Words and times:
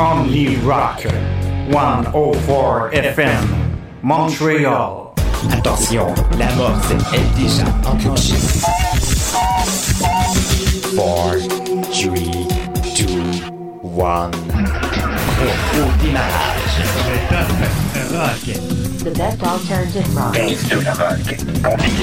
only 0.00 0.56
rock 0.64 1.02
104 1.68 2.90
FM 2.92 3.44
Montréal. 4.02 5.12
Attention, 5.52 6.14
la 6.38 6.50
morse 6.54 6.90
est 6.90 7.38
déjà 7.38 7.64
enclenchée. 7.86 8.34
4, 10.96 11.48
3, 11.92 12.14
2, 12.96 13.06
1. 14.00 14.30
Au 15.76 16.02
démarrage. 16.02 16.76
The 19.04 19.10
best 19.10 19.42
alternative 19.42 20.16
rock. 20.16 20.34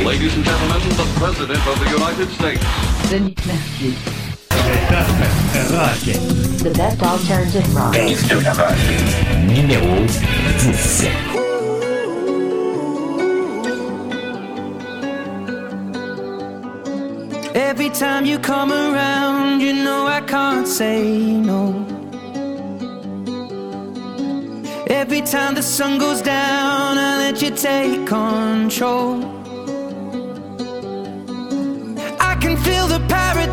Ladies 0.05 0.35
and 0.35 0.45
gentlemen, 0.45 0.81
the 0.97 1.05
President 1.19 1.67
of 1.67 1.79
the 1.79 1.89
United 1.89 2.29
States. 2.29 2.63
Denis 3.09 3.35
Mercier. 3.47 4.26
The 4.87 6.71
best 6.73 7.03
alternative 7.03 7.67
Numéro 9.45 10.07
17. 10.07 11.11
Every 17.53 17.89
time 17.89 18.25
you 18.25 18.39
come 18.39 18.71
around, 18.71 19.59
you 19.59 19.73
know 19.73 20.07
I 20.07 20.21
can't 20.21 20.65
say 20.65 21.03
no. 21.33 21.85
Every 24.89 25.21
time 25.21 25.55
the 25.55 25.63
sun 25.63 25.99
goes 25.99 26.21
down, 26.21 26.97
I 26.97 27.17
let 27.17 27.41
you 27.41 27.51
take 27.51 28.07
control. 28.07 29.21
I 32.21 32.37
can 32.39 32.55
feel 32.55 32.87
the 32.87 32.99
power. 33.09 33.46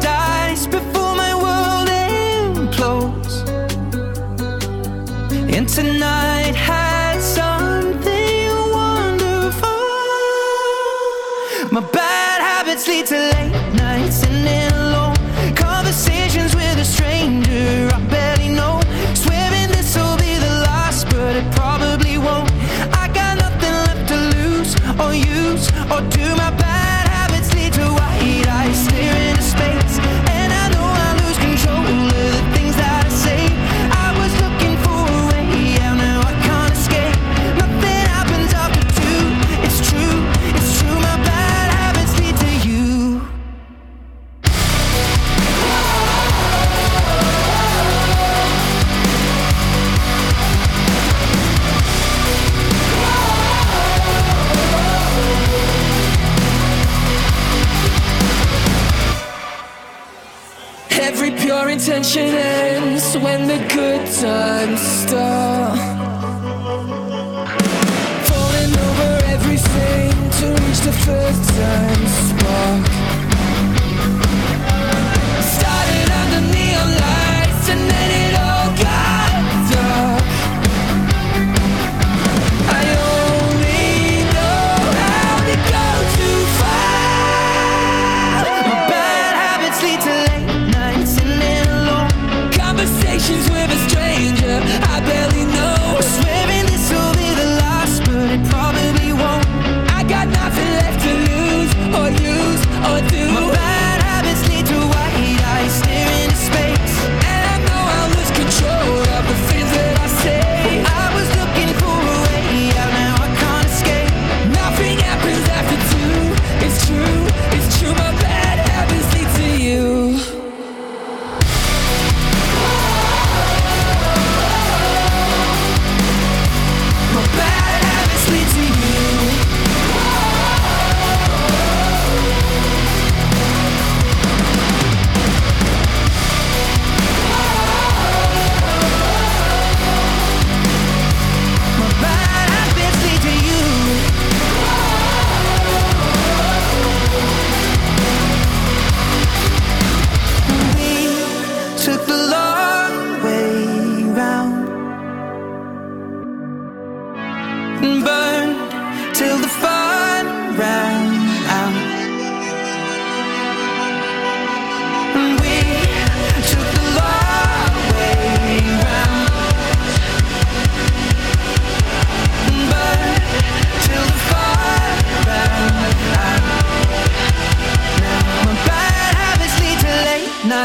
tension 62.05 62.35
ends 62.35 63.17
when 63.17 63.47
the 63.47 63.57
good 63.75 64.05
times 64.21 64.81
start. 64.81 65.79
Falling 68.29 68.73
over 68.89 69.25
everything 69.27 70.11
to 70.39 70.47
reach 70.63 70.81
the 70.81 70.93
first 70.93 71.51
time. 71.55 72.14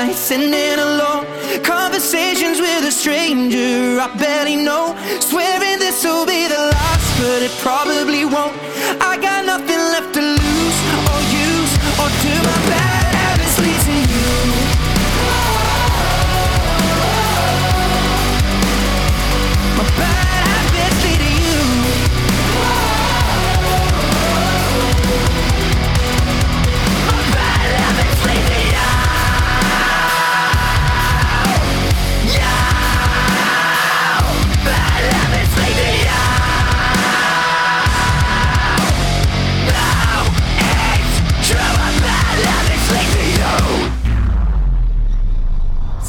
dancing 0.09 0.51
in 0.55 0.79
a 0.79 0.88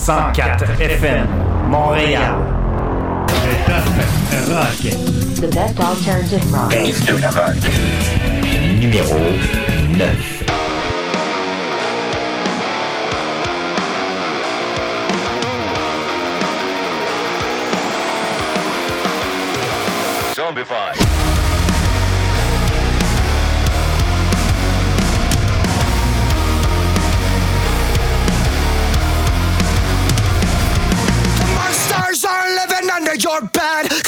104 0.01 0.81
FM, 0.81 1.29
Montréal. 1.69 2.35
Le 3.29 3.53
best 3.67 4.49
rock. 4.49 4.81
The 5.37 5.49
best 5.49 5.79
alternative 5.79 6.53
rock. 6.53 6.73
Numéro 8.81 9.19
9. 9.99 10.45
Zombified. 20.35 21.00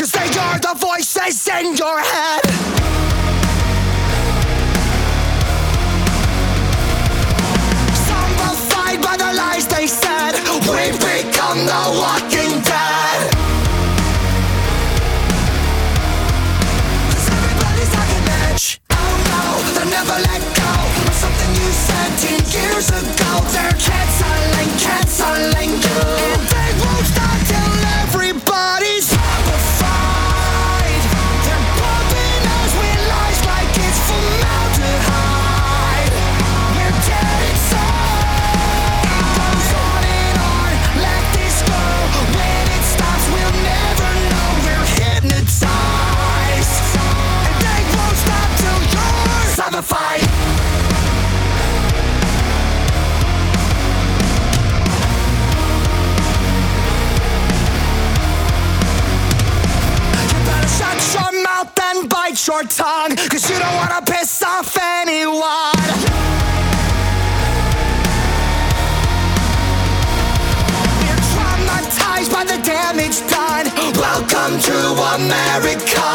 Cause 0.03 0.11
they 0.11 0.37
are 0.37 0.59
the 0.59 0.75
voices 0.81 1.47
in 1.47 1.77
your 1.77 2.01
head. 2.01 2.43
by 9.01 9.17
the 9.17 9.33
lies 9.33 9.65
they 9.69 9.87
said. 9.87 10.35
We 10.67 10.91
become 10.99 11.59
the 11.71 11.83
walking 12.03 12.55
dead. 12.67 13.21
Cause 17.13 17.29
everybody's 17.39 17.91
talking 17.95 18.25
bitch. 18.27 18.81
Oh 18.91 19.15
no, 19.31 19.45
they 19.79 19.87
never 19.89 20.19
let 20.19 20.43
go 20.59 20.73
of 21.07 21.15
something 21.15 21.53
you 21.63 21.71
said 21.71 22.11
10 22.19 22.51
years 22.59 22.89
ago. 22.91 23.31
They're 23.55 23.79
canceling, 23.79 24.71
canceling 24.83 25.71
you. 25.81 26.22
your 62.53 62.65
tongue, 62.65 63.17
cause 63.31 63.49
you 63.49 63.59
don't 63.59 63.77
wanna 63.77 64.03
piss 64.05 64.43
off 64.43 64.77
anyone. 64.77 65.73
by 72.31 72.45
the 72.45 72.59
damage 72.63 73.19
done. 73.29 73.67
Welcome 73.99 74.55
to 74.69 74.77
America. 75.17 76.09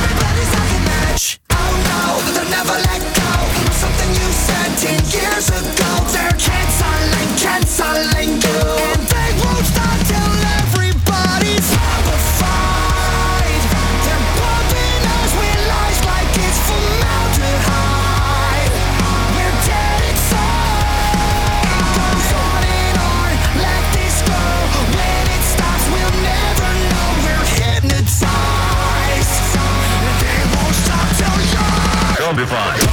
Everybody's 0.00 0.52
like 0.58 0.72
a 0.78 0.82
match. 0.90 1.40
Oh 1.50 1.72
no, 1.90 2.02
they'll 2.32 2.52
never 2.58 2.78
let 2.88 3.02
go. 3.20 3.32
Something 3.82 4.10
you 4.20 4.28
said 4.46 4.70
10 4.78 5.02
years 5.16 5.46
ago. 5.60 5.90
They're 6.14 6.38
canceling, 6.46 7.30
canceling 7.44 8.32
you. 8.40 9.01
Spotify. 32.52 32.91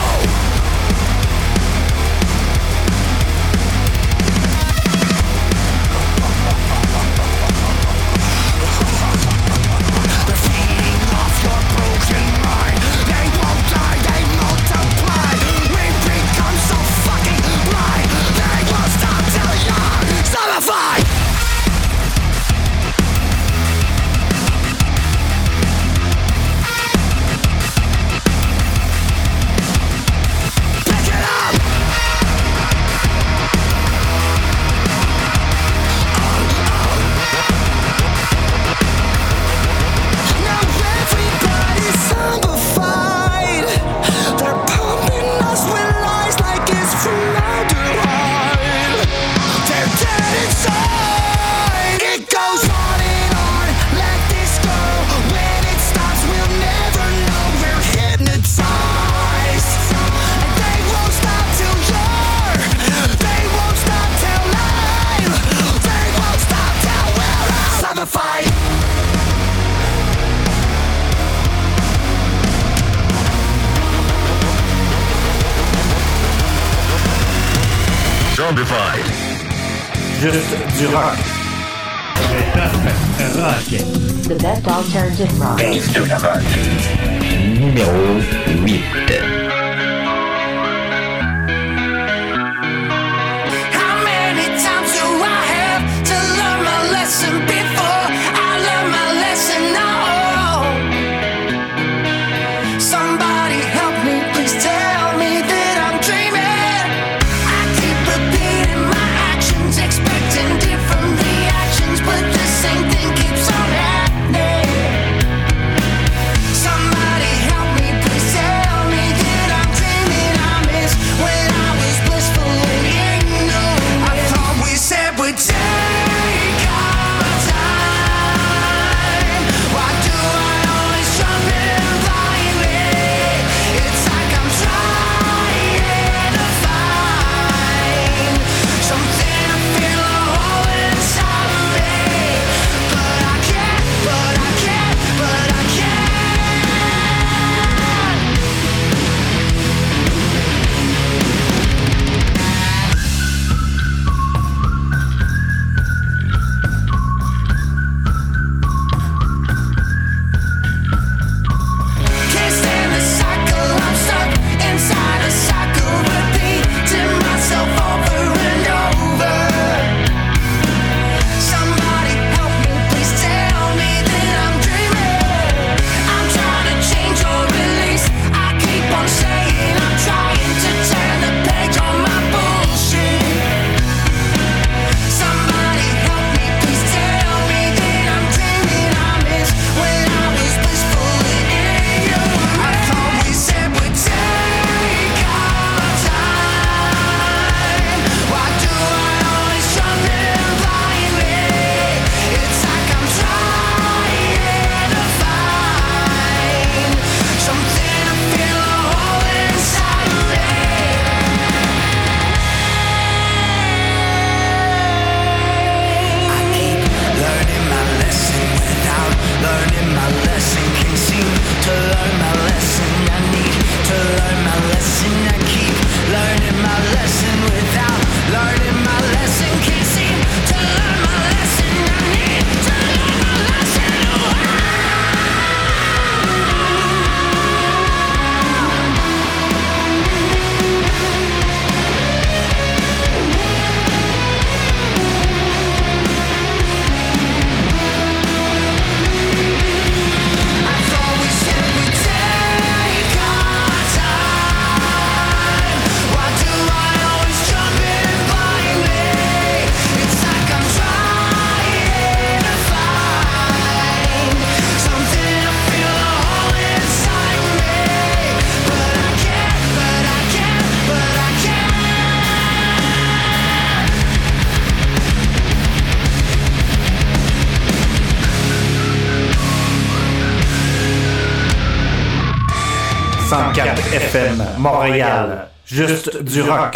Montréal. 284.89 285.47
Juste 285.67 286.23
du 286.23 286.41
rock. 286.41 286.73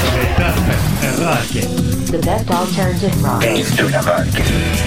rock. 1.17 1.47
The 2.11 2.19
best 2.19 2.51
alternative 2.51 3.23
rock. 3.23 3.43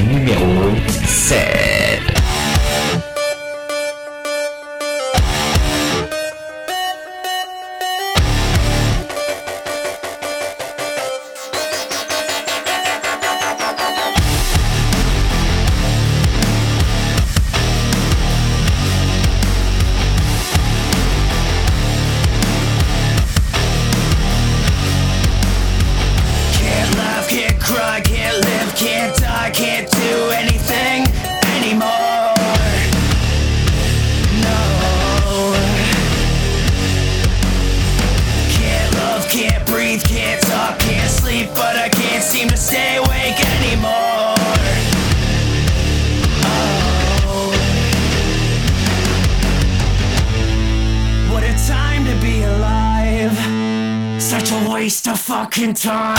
Numéro 0.09 0.76
7. 1.04 2.25
in 55.66 55.75
time. 55.75 56.15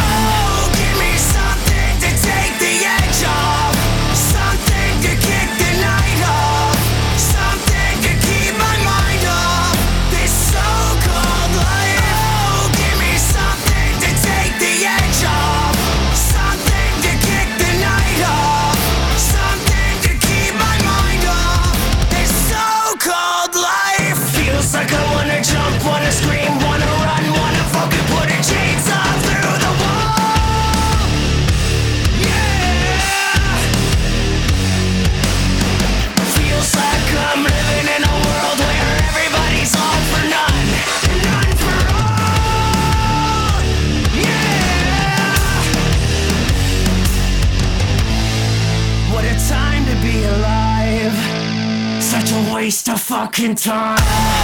in 53.40 53.56
time. 53.56 54.37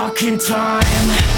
fucking 0.00 0.38
time. 0.38 1.29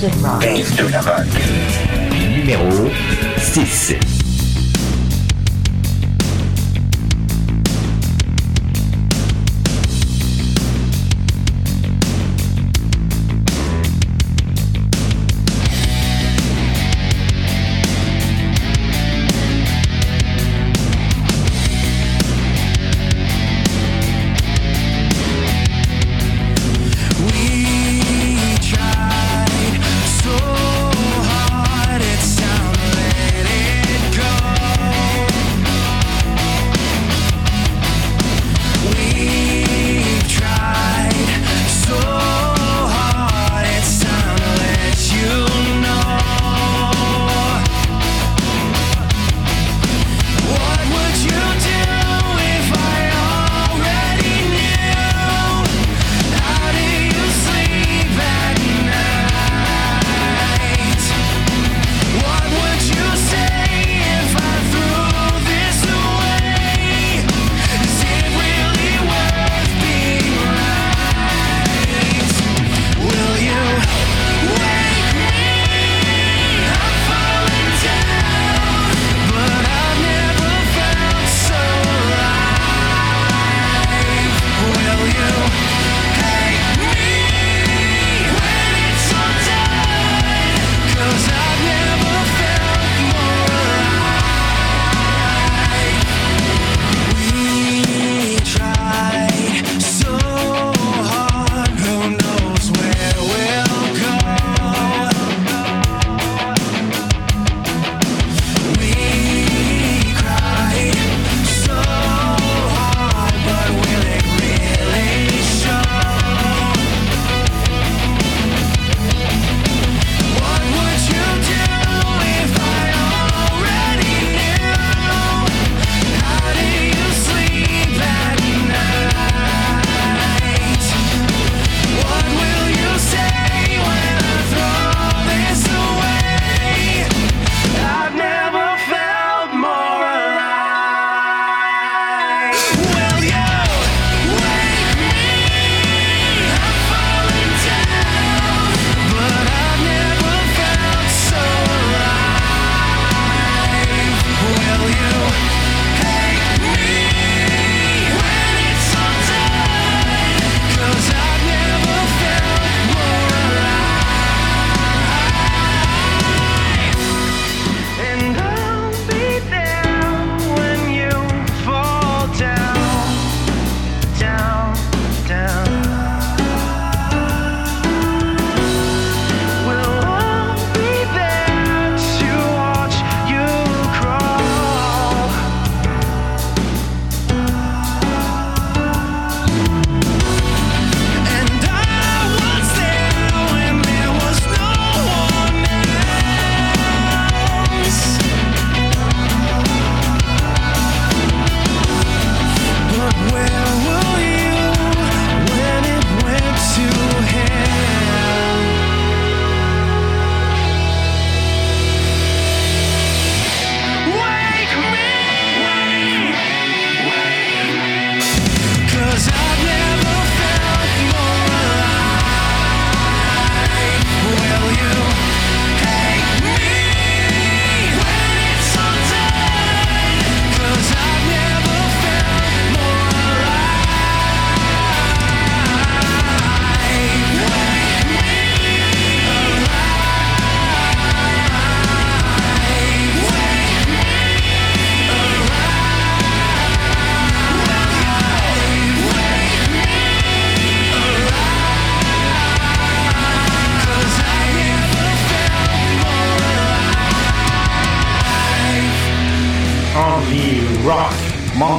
Music 0.00 0.14
Rock. 0.22 1.19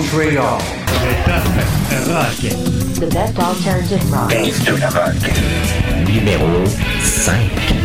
Rock, 0.01 0.11
Montreal. 0.13 0.57
The 2.99 3.07
best 3.11 3.37
alternative 3.37 4.11
rock. 4.11 4.33
Is 4.33 4.57
to 4.65 4.71
the 4.71 4.87
rocket. 4.87 5.35
Numéro 6.07 6.67
5. 6.67 7.80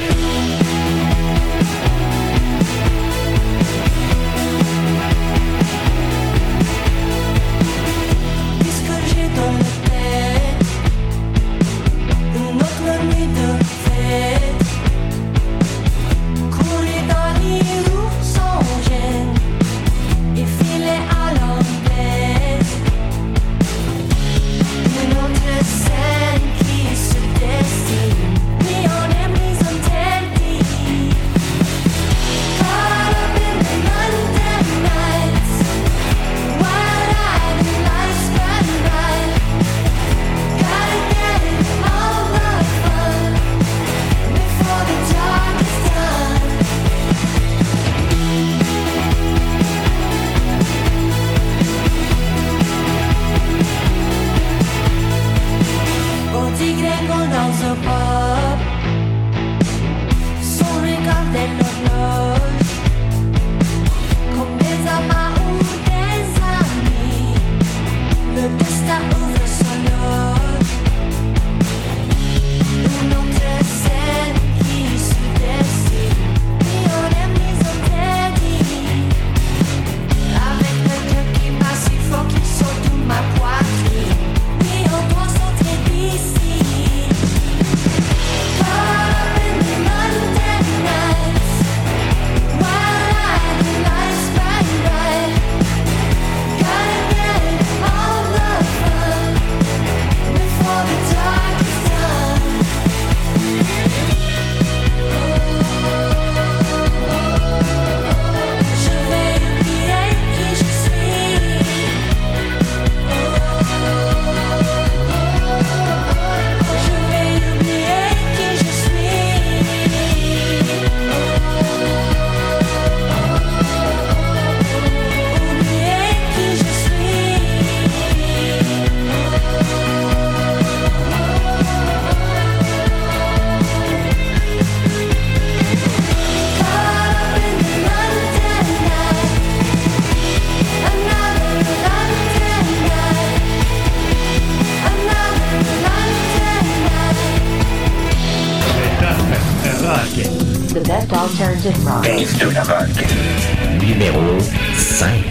Numéro 152.38 154.38
5. 154.40 155.24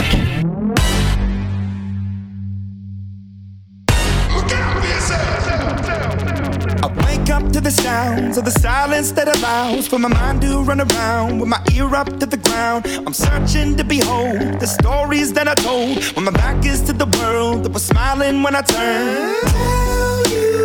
I 6.82 6.88
wake 7.06 7.30
up 7.30 7.52
to 7.52 7.62
the 7.62 7.70
sounds 7.70 8.38
of 8.40 8.46
the 8.46 8.52
silence 8.52 9.12
that 9.12 9.28
allows 9.28 9.88
for 9.88 10.00
my 10.00 10.10
mind 10.10 10.42
to 10.42 10.64
run 10.64 10.82
around 10.82 11.40
with 11.40 11.48
my 11.50 11.62
ear 11.74 11.94
up 11.96 12.08
to 12.20 12.26
the 12.26 12.38
ground. 12.38 12.88
I'm 13.06 13.14
searching 13.14 13.76
to 13.78 13.84
behold 13.84 14.60
the 14.60 14.66
stories 14.66 15.32
that 15.34 15.48
I 15.48 15.54
told 15.54 16.04
when 16.16 16.26
my 16.26 16.32
back 16.32 16.66
is 16.66 16.82
to 16.84 16.94
the 16.94 17.06
world 17.20 17.64
that 17.66 17.72
was 17.72 17.84
smiling 17.86 18.42
when 18.42 18.56
I 18.56 18.62
turned. 18.62 19.48
Tell 19.48 20.28
you 20.30 20.65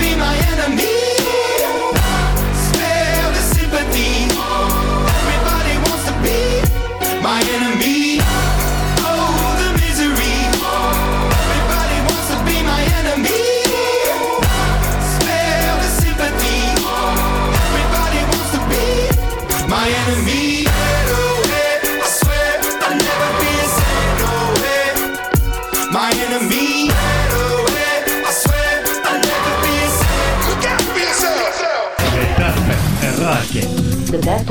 be 0.00 0.16
my 0.16 0.34
enemy. 0.52 0.89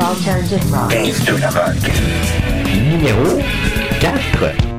Alternative 0.10 0.60
Rock. 0.72 0.92
de 0.92 1.38
la 1.38 1.50
Rock. 1.52 1.76
Numéro 2.90 3.38
4. 4.02 4.79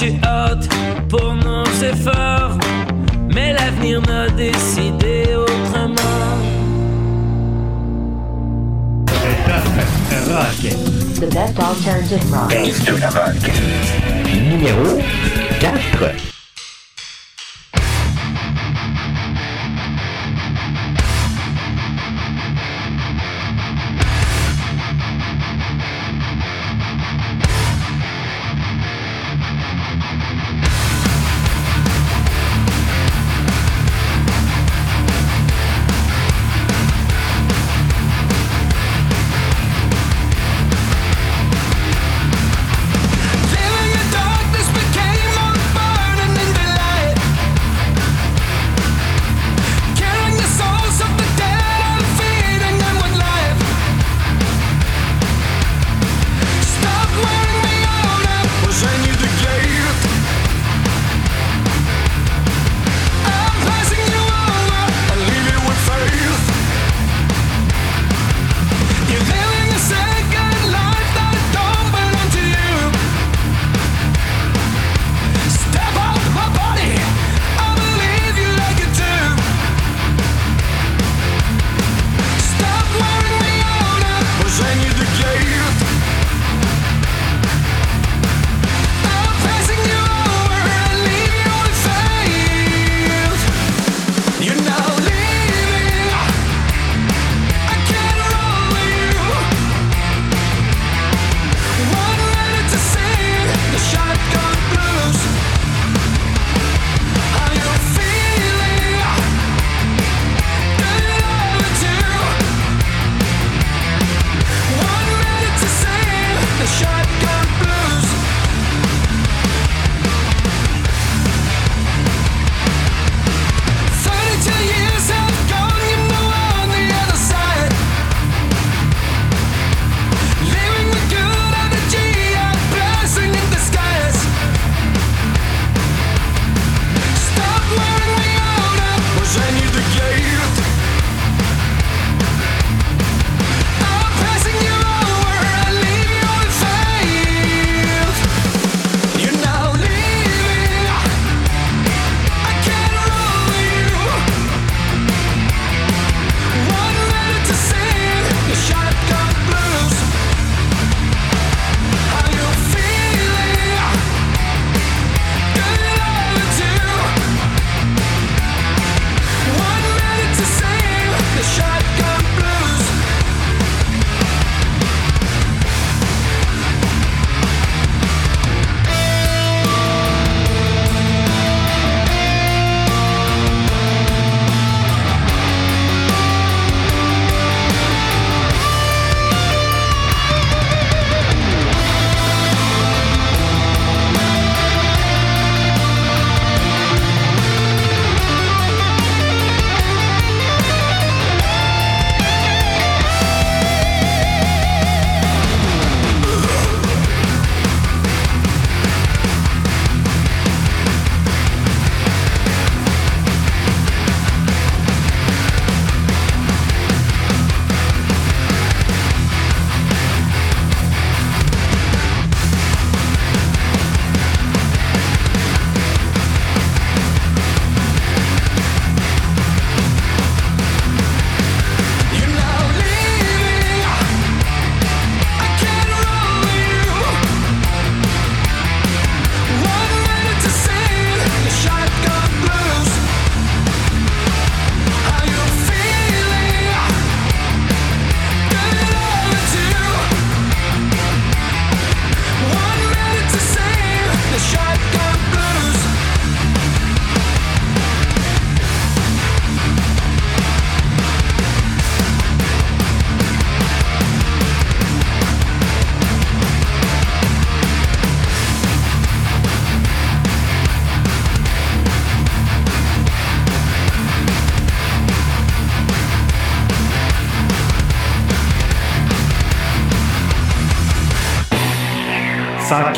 j'ai 0.00 0.18
hâte 0.24 0.66
pour 1.10 1.34
nos 1.34 1.66
efforts, 1.82 2.56
mais 3.34 3.52
l'avenir 3.52 4.00
m'a 4.08 4.30
décidé 4.30 5.24
autrement. 5.36 5.94
The 11.20 11.26
best 11.26 11.58
alternative 11.60 12.32
rock. 12.32 12.50
Numéro 14.48 14.98
4 15.60 16.39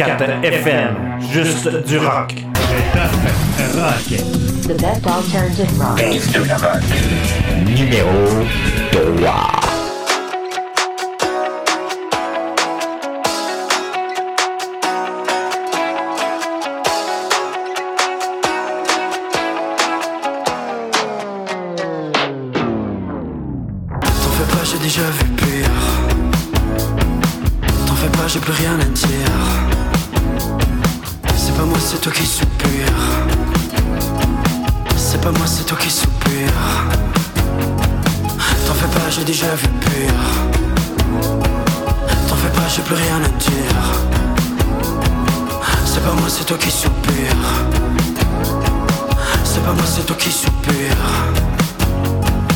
104 0.03 0.43
FM, 0.43 1.21
juste 1.33 1.69
du 1.87 1.99
rock. 1.99 2.33
rock. 3.75 4.03
The 4.67 4.75
best 4.75 5.07
alternative 5.07 5.79
rock. 5.79 5.97
Thanks 5.97 6.33
to 6.33 6.41
the 6.41 6.55
rock. 6.59 6.83
Numéro 7.65 8.45
3. 8.91 9.62
C'est 35.23 35.31
pas 35.31 35.39
moi, 35.39 35.47
c'est 35.47 35.65
toi 35.65 35.79
qui 35.79 35.89
soupire. 35.89 36.53
T'en 38.67 38.75
fais 38.75 38.89
pas, 38.89 39.09
j'ai 39.09 39.23
déjà 39.23 39.55
vu 39.55 39.69
pire. 39.69 40.11
T'en 42.27 42.35
fais 42.35 42.49
pas, 42.49 42.67
j'ai 42.67 42.83
plus 42.83 42.97
rien 42.97 43.23
à 43.25 43.29
dire. 43.29 43.83
C'est 45.85 46.03
pas 46.03 46.13
moi, 46.15 46.29
c'est 46.29 46.45
toi 46.45 46.59
qui 46.59 46.73
soupire. 46.73 47.37
C'est 49.45 49.63
pas 49.63 49.73
moi, 49.73 49.85
c'est 49.87 50.05
toi 50.05 50.17
qui 50.17 50.33
soupire. 50.33 50.97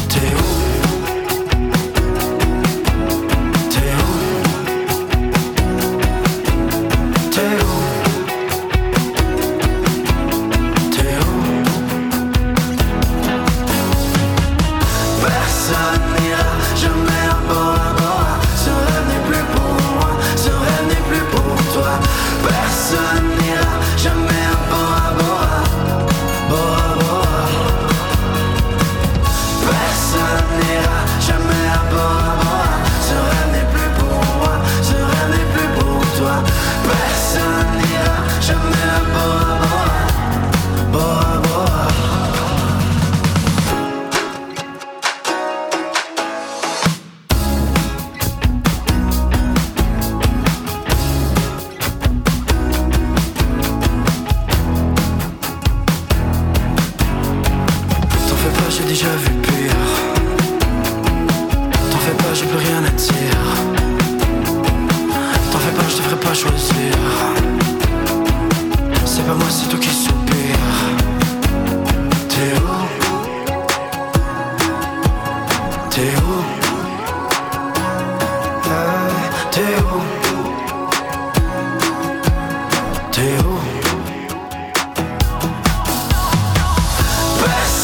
T'es 0.09 0.35
où? 0.37 0.56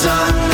sun. 0.03 0.52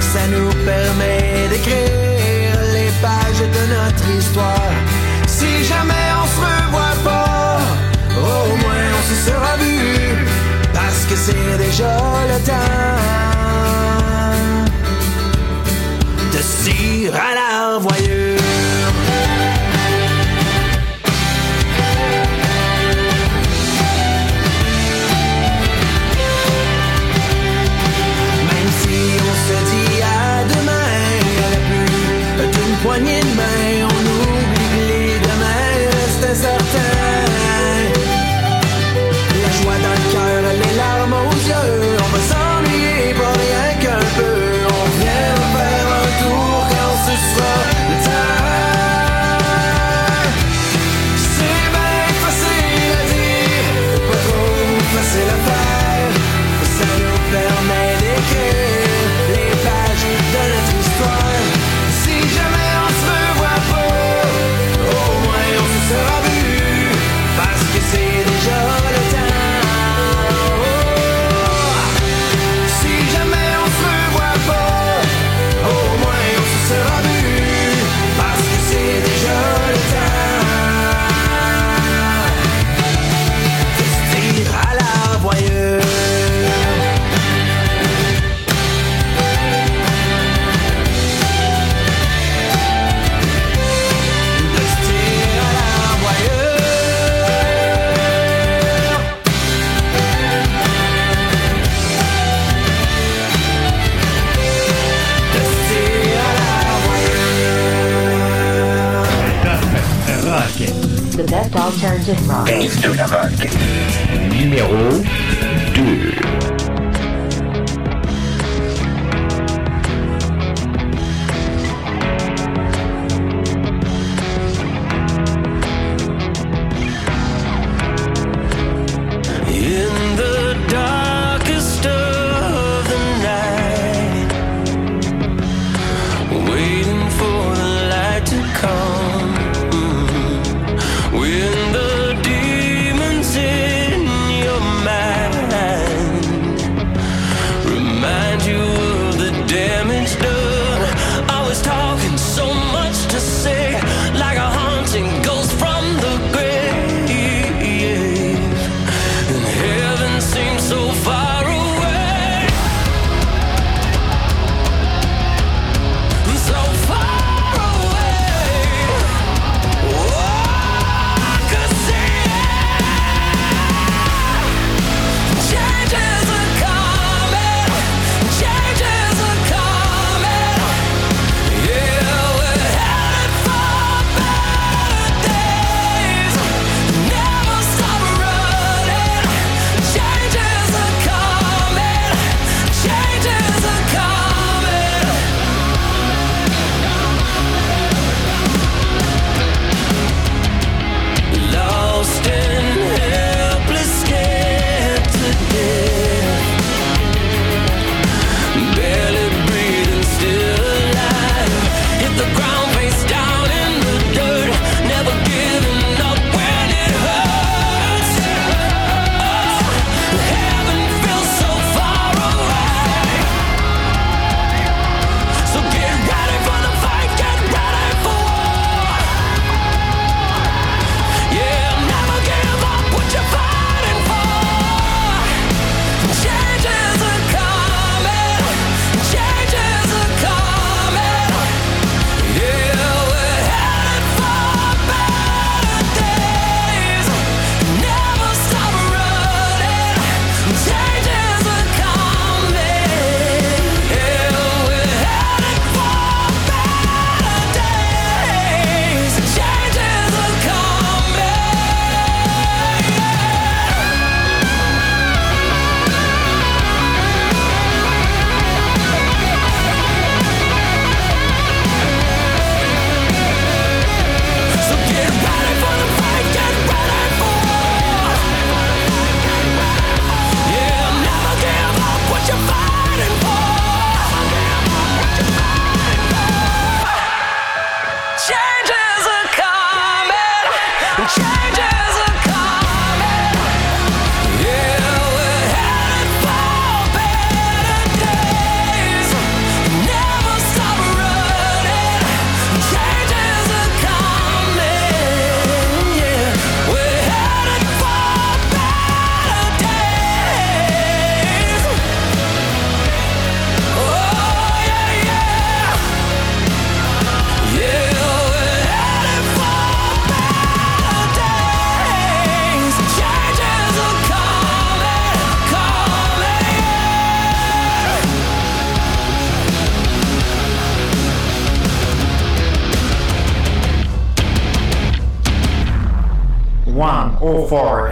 ça 0.00 0.26
nous 0.30 0.50
permet 0.64 1.48
d'écrire 1.48 2.56
les 2.72 2.90
pages 3.02 3.40
de 3.40 3.62
notre 3.74 4.18
histoire. 4.18 4.72
Si 5.26 5.64
jamais 5.64 6.06
on 6.22 6.26
se 6.26 6.40
revoit 6.40 6.98
pas, 7.04 7.58
au 8.16 8.56
moins 8.56 8.86
on 8.98 9.02
se 9.10 9.30
sera 9.30 9.56
vu, 9.56 9.78
parce 10.72 11.04
que 11.06 11.16
c'est 11.16 11.56
déjà 11.58 12.03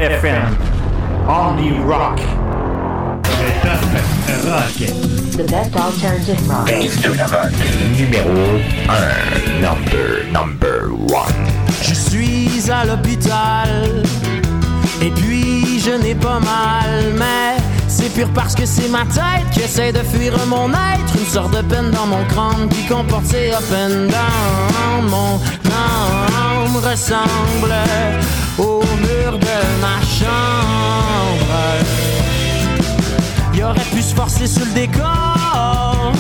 FM. 0.03 0.57
Only 1.29 1.79
rock. 1.85 2.19
rock. 4.45 4.75
The 5.37 5.45
best 5.49 5.77
alternative 5.77 6.49
rock. 6.49 6.69
Numéro 7.97 8.59
1. 8.89 9.61
Number, 9.61 10.25
number 10.33 10.91
1. 11.07 11.33
Je 11.83 11.95
suis 11.95 12.69
à 12.69 12.85
l'hôpital 12.85 14.03
et 15.01 15.11
puis 15.11 15.79
je 15.79 15.93
n'ai 15.93 16.17
pas 16.17 16.41
mal, 16.41 17.13
mais 17.17 17.63
c'est 17.87 18.13
pur 18.13 18.29
parce 18.35 18.57
que 18.57 18.67
c'est 18.67 18.89
ma 18.89 19.05
tête 19.05 19.49
qui 19.53 19.61
essaie 19.61 19.93
de 19.93 20.01
fuir 20.01 20.33
mon 20.49 20.69
être. 20.71 21.15
Une 21.17 21.27
sorte 21.27 21.55
de 21.57 21.63
peine 21.63 21.93
dans 21.93 22.07
mon 22.07 22.25
crâne 22.25 22.69
qui 22.71 22.85
comporte 22.87 23.27
ses 23.27 23.53
up 23.53 23.63
and 23.73 24.09
down. 24.11 25.09
Mon 25.09 25.41
âme 25.71 26.77
ressemble 26.77 27.73
Il 33.63 33.67
aurait 33.67 33.91
pu 33.95 34.03
se 34.03 34.13
forcer 34.13 34.49
sur 34.49 34.65
le 34.65 34.73
décor. 34.73 36.13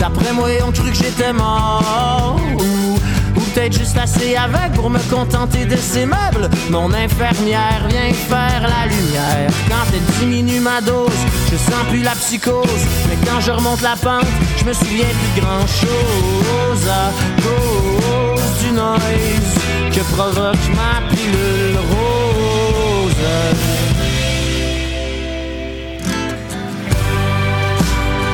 D'après 0.00 0.32
moi, 0.32 0.48
ont 0.66 0.72
cru 0.72 0.90
que 0.90 0.96
j'étais 0.96 1.32
mort. 1.32 2.36
Ou, 2.58 2.96
ou 3.36 3.40
peut-être 3.54 3.78
juste 3.78 3.96
assez 3.96 4.34
avec 4.34 4.72
pour 4.72 4.90
me 4.90 4.98
contenter 5.08 5.66
de 5.66 5.76
ces 5.76 6.04
meubles. 6.04 6.50
Mon 6.68 6.92
infirmière 6.92 7.86
vient 7.88 8.12
faire 8.12 8.62
la 8.62 8.88
lumière. 8.88 9.52
Quand 9.68 9.86
elle 9.94 10.02
diminue 10.18 10.58
ma 10.58 10.80
dose, 10.80 11.12
je 11.52 11.56
sens 11.58 11.84
plus 11.90 12.02
la 12.02 12.16
psychose. 12.16 12.84
Mais 13.08 13.24
quand 13.24 13.38
je 13.38 13.52
remonte 13.52 13.82
la 13.82 13.94
pente, 13.94 14.26
je 14.58 14.64
me 14.64 14.72
souviens 14.72 15.06
plus 15.06 15.42
grand 15.42 15.64
chose 15.68 16.88
à 16.88 17.12
cause 17.40 18.64
du 18.64 18.72
noise 18.72 19.54
que 19.94 20.00
provoque 20.16 20.68
ma 20.74 21.08
pilule 21.08 21.78
rose. 21.88 23.14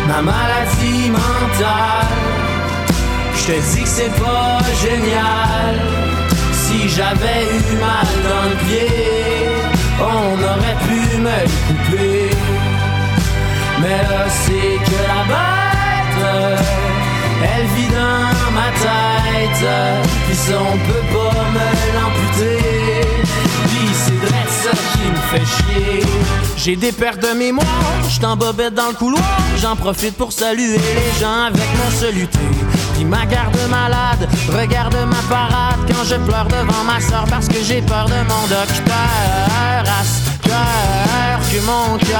Ma 0.08 0.22
maladie 0.22 1.10
mentale. 1.10 2.06
Je 3.34 3.44
te 3.46 3.56
dis 3.70 3.82
que 3.82 3.88
c'est 3.88 4.14
pas 4.24 4.58
génial. 4.84 5.74
Si 6.52 6.88
j'avais 6.88 7.42
eu 7.56 7.76
mal 7.86 8.08
dans 8.28 8.46
le 8.50 8.56
pied, 8.66 9.48
on 10.00 10.32
aurait 10.52 10.78
pu 10.88 11.18
me 11.18 11.38
le 11.44 11.54
couper. 11.66 12.30
Mais 13.80 14.02
là, 14.10 14.24
c'est 14.42 14.76
que 14.86 14.98
la 15.12 15.22
bête, 15.32 16.60
elle 17.42 17.66
vit 17.76 17.92
dans 18.02 18.50
ma 18.58 18.68
tête. 18.84 19.66
Puis 20.26 20.54
on 20.54 20.72
peut 20.88 21.06
pas 21.16 21.40
me 21.56 21.68
l'amputer. 21.96 23.06
Puis 23.68 23.88
c'est 24.02 24.20
ça 24.62 24.72
qui 24.92 25.04
me 25.10 25.20
fait 25.30 25.46
chier. 25.54 26.45
J'ai 26.66 26.74
des 26.74 26.90
pertes 26.90 27.22
de 27.22 27.28
mémoire, 27.28 27.64
je 28.10 28.18
t'embobette 28.18 28.74
dans 28.74 28.88
le 28.88 28.94
couloir. 28.94 29.22
J'en 29.56 29.76
profite 29.76 30.16
pour 30.16 30.32
saluer 30.32 30.78
les 30.78 31.20
gens 31.20 31.44
avec 31.44 31.62
mon 31.78 31.96
saluté. 31.96 32.40
Puis 32.94 33.04
ma 33.04 33.24
garde 33.24 33.56
malade, 33.70 34.28
regarde 34.48 34.96
ma 35.06 35.22
parade 35.32 35.78
quand 35.86 36.02
je 36.02 36.16
pleure 36.16 36.48
devant 36.48 36.82
ma 36.82 37.00
soeur 37.00 37.24
parce 37.30 37.46
que 37.46 37.62
j'ai 37.62 37.82
peur 37.82 38.06
de 38.06 38.16
mon 38.28 38.48
docteur. 38.48 39.84
À 39.84 40.02
ce 40.02 41.54
que 41.54 41.60
mon 41.64 41.98
cœur 41.98 42.18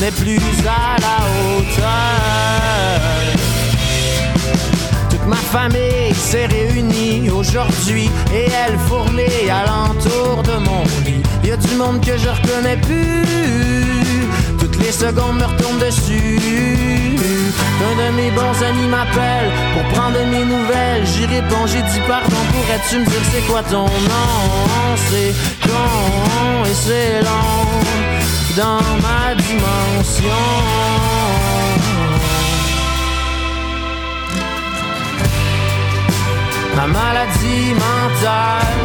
n'est 0.00 0.10
plus 0.10 0.40
à 0.66 1.00
la 1.00 1.16
hauteur. 1.54 3.25
Famille 5.52 6.14
s'est 6.14 6.46
réunie 6.46 7.30
aujourd'hui 7.30 8.10
et 8.34 8.46
elle 8.46 8.78
fourmille 8.88 9.50
alentour 9.50 10.42
de 10.42 10.56
mon 10.58 10.82
lit. 11.04 11.22
Y 11.44 11.52
a 11.52 11.56
du 11.56 11.74
monde 11.76 12.04
que 12.04 12.16
je 12.18 12.28
reconnais 12.28 12.76
plus. 12.76 14.26
Toutes 14.58 14.78
les 14.78 14.92
secondes 14.92 15.38
me 15.38 15.44
retournent 15.44 15.78
dessus. 15.78 16.38
Un 17.86 17.94
de 18.02 18.16
mes 18.16 18.30
bons 18.32 18.62
amis 18.62 18.88
m'appelle 18.88 19.50
pour 19.74 19.84
prendre 19.94 20.18
mes 20.30 20.44
nouvelles. 20.44 21.06
J'y 21.06 21.26
réponds, 21.26 21.66
j'ai 21.66 21.82
dit 21.82 22.00
pardon. 22.08 22.36
Pourrais-tu 22.52 22.98
me 22.98 23.04
dire 23.04 23.24
c'est 23.32 23.46
quoi 23.46 23.62
ton 23.62 23.84
nom? 23.84 24.96
C'est 25.08 25.32
con 25.68 26.64
et 26.64 26.74
c'est 26.74 27.22
long 27.22 27.76
dans 28.56 28.82
ma 29.00 29.34
dimension. 29.34 31.15
Ma 36.76 36.86
maladie 36.86 37.72
mentale. 37.74 38.76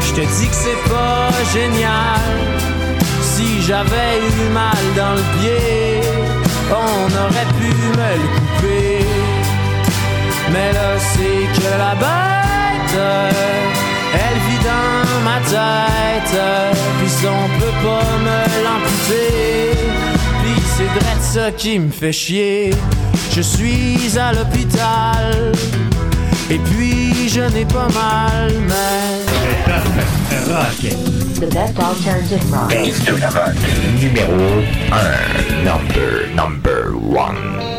Je 0.00 0.12
te 0.14 0.20
dis 0.20 0.48
que 0.48 0.58
c'est 0.64 0.82
pas 0.88 1.30
génial. 1.52 2.26
Si 3.20 3.60
j'avais 3.66 4.14
eu 4.30 4.48
mal 4.52 4.84
dans 5.00 5.14
le 5.20 5.24
pied, 5.36 6.00
on 6.70 7.06
aurait 7.24 7.50
pu 7.58 7.70
me 7.98 8.10
le 8.22 8.28
couper. 8.36 9.04
Mais 10.52 10.72
là, 10.72 10.90
c'est 11.10 11.42
que 11.56 11.70
la 11.84 11.94
bête, 12.04 12.98
elle 14.22 14.38
vit 14.46 14.62
dans 14.72 15.20
ma 15.28 15.38
tête. 15.54 16.40
Puis 16.98 17.26
on 17.26 17.46
peut 17.60 17.78
pas 17.86 18.10
me 18.26 18.40
l'amputer. 18.64 19.76
Puis 20.42 20.62
c'est 20.76 20.92
drôle 20.98 21.20
ça 21.20 21.50
qui 21.50 21.78
me 21.78 21.90
fait 21.90 22.12
chier. 22.12 22.70
Je 23.34 23.42
suis 23.42 24.18
à 24.18 24.32
l'hôpital. 24.32 25.52
Et 26.48 26.58
puis 26.58 27.28
je 27.28 27.40
n'ai 27.40 27.64
pas 27.64 27.88
mal, 27.88 28.52
mais. 28.68 29.26
rock. 30.48 30.78
The 31.40 31.46
best 31.52 31.78
alternative 31.78 32.52
rock. 32.52 32.72
Numéro 34.00 34.62
1. 34.92 35.64
Number, 35.64 36.28
number 36.34 36.94
1. 36.94 37.75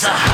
pizza. 0.00 0.29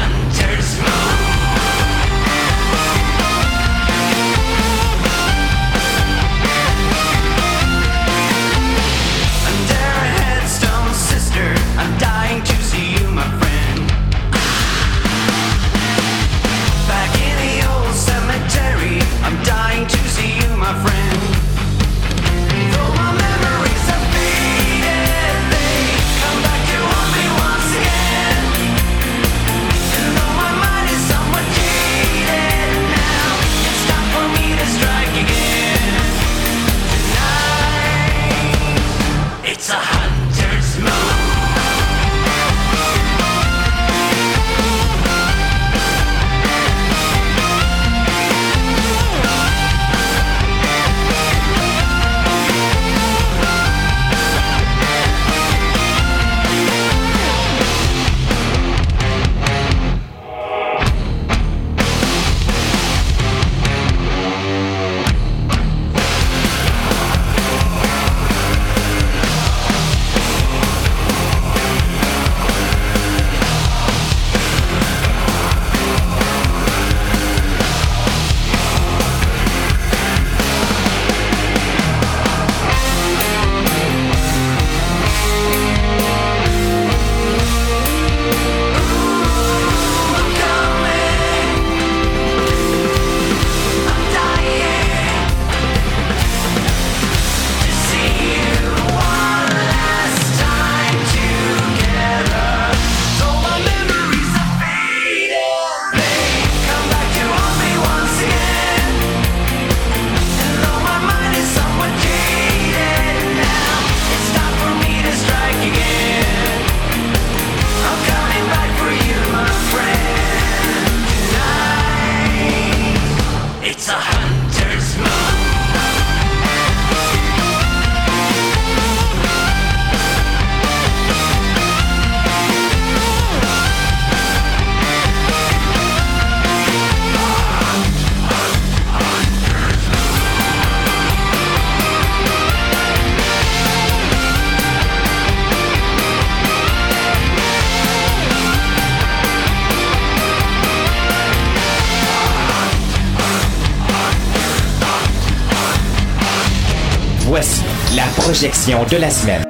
projection 158.36 158.84
de 158.84 158.98
la 158.98 159.10
semaine. 159.10 159.44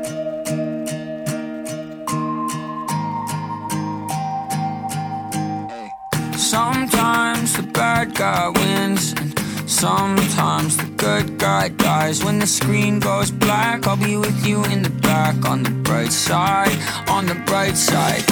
Sometimes 6.37 7.57
the 7.57 7.65
bad 7.73 8.15
guy 8.15 8.49
wins, 8.55 9.13
and 9.19 9.35
sometimes 9.69 10.77
the 10.77 10.87
good 10.97 11.37
guy 11.37 11.71
dies. 11.71 12.23
When 12.23 12.39
the 12.39 12.47
screen 12.47 13.01
goes 13.01 13.33
black, 13.33 13.89
I'll 13.89 13.97
be 13.97 14.17
with 14.17 14.47
you 14.47 14.63
in 14.67 14.83
the 14.83 14.91
back 15.03 15.35
on 15.51 15.65
the 15.65 15.73
bright 15.83 16.13
side, 16.13 16.79
on 17.09 17.27
the 17.27 17.35
bright 17.45 17.77
side. 17.77 18.23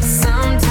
Sometimes 0.00 0.67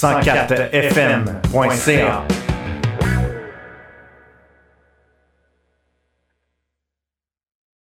104fm.ca. 0.00 2.39